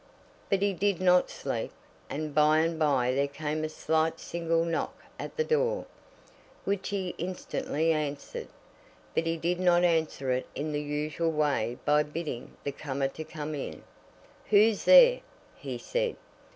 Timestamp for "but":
0.49-0.63, 9.13-9.27